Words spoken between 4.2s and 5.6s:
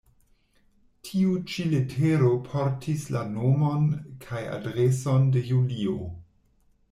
kaj adreson de